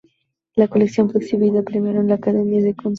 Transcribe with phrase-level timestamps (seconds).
[0.55, 2.89] La colección fue exhibida primero en la Akademie der Künste.